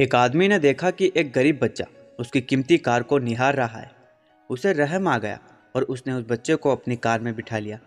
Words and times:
एक 0.00 0.14
आदमी 0.14 0.48
ने 0.48 0.58
देखा 0.58 0.90
कि 0.90 1.12
एक 1.16 1.32
गरीब 1.32 1.58
बच्चा 1.62 1.84
उसकी 2.18 2.40
कीमती 2.40 2.78
कार 2.78 3.02
को 3.02 3.18
निहार 3.18 3.54
रहा 3.54 3.78
है। 3.78 3.90
उसे 4.50 4.72
रहम 4.72 5.08
आ 5.08 5.18
गया 5.18 5.38
और 5.76 5.82
उसने 5.82 6.12
उस 6.12 6.24
बच्चे 6.28 6.54
को 6.54 6.72
अपनी 6.72 6.96
कार 6.96 7.20
में 7.20 7.34
बिठा 7.36 7.58
लिया। 7.58 7.78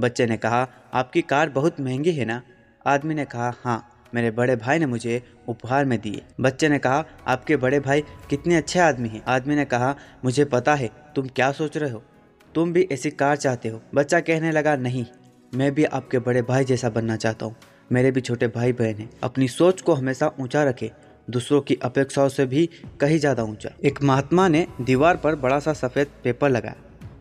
बच्चे 0.00 0.26
ने 0.26 0.36
कहा, 0.36 0.68
आपकी 0.94 1.22
कार 1.22 1.48
बहुत 1.48 1.80
महँगी 1.80 2.12
है 2.12 2.24
ना? 2.24 2.42
आदमी 2.86 3.14
ने 3.14 3.24
कहा 3.24 3.52
हाँ 3.64 4.08
मेरे 4.14 4.30
बड़े 4.30 4.56
भाई 4.56 4.78
ने 4.78 4.86
मुझे 4.86 5.22
उपहार 5.48 5.84
में 5.84 6.00
दिए। 6.00 6.22
बच्चे 6.40 6.68
ने 6.68 6.78
कहा, 6.78 7.04
आपके 7.26 7.56
बड़े 7.56 7.80
भाई 7.80 8.00
कितने 8.00 8.56
अच्छे 8.56 8.78
आदमी 8.78 9.08
हैं। 9.08 9.22
आदमी 9.26 9.54
ने 9.54 9.64
कहा, 9.64 9.94
मुझे 10.24 10.44
पता 10.44 10.74
है, 10.74 10.90
तुम 11.16 11.26
क्या 11.26 11.52
सोच 11.52 11.76
रहे 11.76 11.90
हो? 11.90 12.02
तुम 12.54 12.72
भी 12.72 12.88
ऐसी 12.92 13.10
कार 13.10 13.36
चाहते 13.36 13.68
हो? 13.68 13.82
बच्चा 13.94 14.20
कहने 14.20 14.52
लगा, 14.52 14.76
नहीं, 14.76 15.06
मैं 15.54 15.74
भी 15.74 15.84
आपके 15.84 16.18
बड़े 16.18 16.42
भाई 16.42 16.64
जैसा 16.64 16.90
बनना 16.90 17.16
चाहता 17.16 17.46
हूँ। 17.46 17.56
मेरे 17.92 18.10
भी 18.10 18.20
छोटे 18.20 18.48
भाई 18.48 18.72
बहन 18.72 18.94
हैं। 18.94 19.10
अपनी 19.22 19.48
सोच 19.48 19.80
को 19.80 19.94
हमेशा 19.94 20.32
ऊँचा 20.40 20.64
रखे। 20.64 20.92
दूसरों 21.30 21.60
की 21.60 21.74
अपेक्षाओं 21.84 22.28
से 22.28 22.46
भी 22.46 22.68
कहीं 23.00 23.18
ज़्यादा 23.18 23.42
ऊँचा। 23.44 23.70
एक 23.84 24.02
महात्मा 24.02 24.46
ने 24.48 24.66
दीवार 24.80 25.16
पर 25.16 25.34
बड़ा 25.36 25.58
सा 25.58 25.72
सफ़ेद 25.74 26.06
पेपर 26.24 26.50
लगाया 26.50 26.76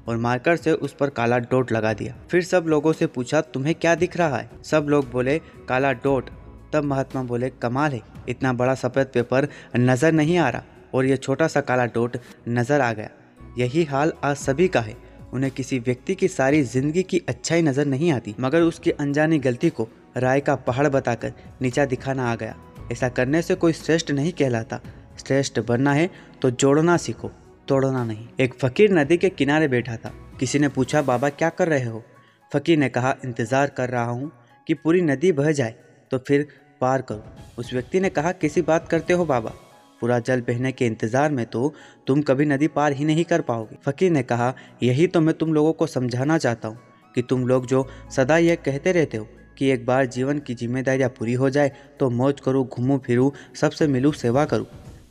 और 0.07 0.17
मार्कर 0.17 0.55
से 0.57 0.71
उस 0.73 0.93
पर 0.93 1.09
काला 1.11 1.38
डॉट 1.39 1.71
लगा 1.71 1.93
दिया। 1.93 2.16
फिर 2.31 2.43
सब 2.43 2.66
लोगों 2.67 2.93
से 2.93 3.07
पूछा, 3.07 3.41
तुम्हें 3.43 3.75
क्या 3.75 3.95
दिख 3.95 4.17
रहा 4.17 4.38
है? 4.38 4.49
सब 4.63 4.88
लोग 4.89 5.09
बोले, 5.11 5.38
काला 5.69 5.91
डॉट। 5.93 6.30
तब 6.73 6.83
महात्मा 6.83 7.23
बोले, 7.23 7.49
कमाल 7.52 7.91
है, 7.91 8.02
इतना 8.30 8.53
बड़ा 8.53 8.75
सफ़ेद 8.75 9.07
पेपर 9.07 9.47
नज़र 9.77 10.11
नहीं 10.11 10.38
आ 10.38 10.49
रहा 10.49 10.63
और 10.94 11.05
ये 11.05 11.17
छोटा 11.17 11.47
सा 11.47 11.61
काला 11.61 11.85
डॉट 11.88 12.17
नज़र 12.49 12.81
आ 12.81 12.91
गया। 12.94 13.09
यही 13.57 13.83
हाल 13.83 14.13
आज 14.23 14.35
सभी 14.38 14.67
का 14.67 14.81
है। 14.81 14.95
उन्हें 15.33 15.52
किसी 15.52 15.80
व्यक्ति 15.80 16.16
की 16.16 16.27
सारी 16.27 16.61
ज़िंदगी 16.63 17.03
की 17.03 17.21
अच्छाई 17.30 17.61
नज़र 17.61 17.85
नहीं 17.85 18.11
आती, 18.11 18.35
मगर 18.39 18.61
उसकी 18.61 18.91
अनजानी 18.91 19.39
गलती 19.39 19.69
को 19.69 19.88
राय 20.17 20.39
का 20.39 20.55
पहाड़ 20.57 20.88
बताकर 20.88 21.33
नीचा 21.61 21.85
दिखाना 21.85 22.31
आ 22.31 22.35
गया। 22.35 22.55
ऐसा 22.91 23.09
करने 23.09 23.41
से 23.41 23.55
कोई 23.55 23.73
श्रेष्ठ 23.73 24.11
नहीं 24.11 24.31
कहलाता। 24.34 24.79
श्रेष्ठ 25.20 25.59
बनना 25.61 25.93
है 25.93 26.09
तो 26.41 26.49
जोड़ना 26.52 26.97
सीखो, 26.97 27.31
तोड़ना 27.67 28.03
नहीं। 28.03 28.27
एक 28.39 28.53
फकीर 28.53 28.94
नदी 28.94 29.17
के 29.17 29.30
किनारे 29.31 29.67
बैठा 29.67 29.95
था। 29.95 30.11
किसी 30.39 30.59
ने 30.59 30.67
पूछा, 30.69 31.02
बाबा, 31.02 31.30
क्या 31.30 31.50
कर 31.52 31.67
रहे 31.67 31.86
हो? 31.86 32.03
फकीर 32.52 32.78
ने 32.78 32.89
कहा, 32.89 33.16
इंतज़ार 33.25 33.69
कर 33.69 33.89
रहा 33.89 34.03
हूँ 34.03 34.31
कि 34.67 34.73
पूरी 34.73 35.02
नदी 35.02 35.31
बह 35.31 35.52
जाए 35.52 35.75
तो 36.11 36.17
फिर 36.17 36.47
पार 36.81 37.02
करो। 37.02 37.23
उस 37.58 37.73
व्यक्ति 37.73 38.00
ने 38.00 38.09
कहा, 38.09 38.31
किसी 38.33 38.61
बात 38.61 38.88
करते 38.88 39.13
हो 39.13 39.25
बाबा? 39.25 39.53
पूरा 40.02 40.19
जल 40.19 40.41
बहने 40.41 40.72
के 40.72 40.85
इंतज़ार 40.85 41.31
में 41.31 41.45
तो 41.45 41.73
तुम 42.08 42.22
कभी 42.22 42.45
नदी 42.45 42.67
पार 42.69 42.91
ही 42.91 43.06
नहीं 43.06 43.23
कर 43.23 43.41
पाओगे। 43.41 43.78
फकीर 43.83 44.11
ने 44.11 44.23
कहा, 44.23 44.53
यही 44.83 45.08
तो 45.08 45.22
मैं 45.22 45.38
तुम 45.38 45.53
लोगों 45.53 45.73
को 45.73 45.88
समझाना 45.88 46.38
चाहता 46.38 46.67
हूँ 46.67 46.80
कि 47.16 47.22
तुम 47.22 47.47
लोग 47.47 47.66
जो 47.66 47.85
सदा 48.16 48.38
यह 48.38 48.56
कहते 48.56 48.91
रहते 48.91 49.17
हो 49.17 49.28
कि 49.59 49.69
एक 49.69 49.85
बार 49.85 50.05
जीवन 50.07 50.39
की 50.39 50.53
जिम्मेदारियाँ 50.55 51.09
पूरी 51.09 51.33
हो 51.33 51.49
जाए 51.49 51.71
तो 51.99 52.09
मौज 52.11 52.39
करूँ, 52.39 52.67
घूमूं, 52.67 52.97
फिरूँ, 52.99 53.31
सबसे 53.55 53.88
मिलूँ, 53.88 54.11
सेवा 54.13 54.45
करूँ। 54.45 54.66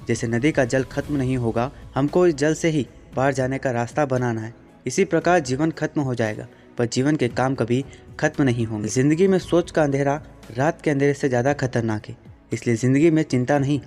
जैसे 0.09 0.27
नदी 0.27 0.53
का 0.53 0.65
जल 0.67 0.85
खत्म 0.85 1.17
नहीं 1.17 1.37
होगा, 1.37 1.71
हमको 1.95 2.27
इस 2.27 2.35
जल 2.37 2.55
से 2.55 2.69
ही 2.69 2.87
बाहर 3.17 3.33
जाने 3.33 3.59
का 3.59 3.71
रास्ता 3.71 4.05
बनाना 4.07 4.41
है। 4.41 4.55
इसी 4.87 5.05
प्रकार 5.07 5.41
जीवन 5.41 5.71
खत्म 5.71 6.01
हो 6.01 6.15
जाएगा, 6.15 6.47
पर 6.79 6.87
जीवन 6.87 7.17
के 7.17 7.29
काम 7.31 7.55
कभी 7.55 7.85
खत्म 8.21 8.45
नहीं 8.45 8.67
होंगे। 8.67 8.89
ज़िंदगी 8.89 9.27
में 9.29 9.39
सोच 9.41 9.71
का 9.71 9.83
अंधेरा 9.83 10.21
रात 10.57 10.81
के 10.83 10.91
अंधेरे 10.91 11.15
से 11.15 11.29
ज़्यादा 11.29 11.53
खतरनाक 11.55 12.09
है, 12.09 12.17
इसलिए 12.53 12.77
ज़िंदगी 12.77 13.11
में 13.11 13.23
चिंता 13.25 13.59
नहीं, 13.59 13.81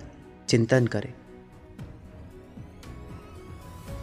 चिंतन 0.48 0.86
करें। 0.86 1.12